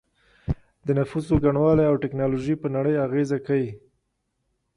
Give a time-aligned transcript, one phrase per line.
[0.85, 3.71] د نفوسو ګڼوالی او ټیکنالوژي په نړۍ اغیزه کوي